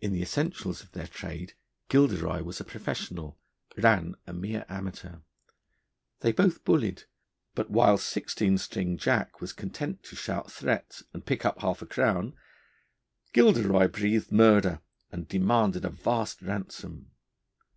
[0.00, 1.54] In the essentials of their trade
[1.88, 3.36] Gilderoy was a professional,
[3.76, 5.22] Rann a mere amateur.
[6.20, 7.02] They both bullied;
[7.56, 11.86] but, while Sixteen String Jack was content to shout threats, and pick up half a
[11.86, 12.36] crown,
[13.32, 17.10] Gilderoy breathed murder, and demanded a vast ransom.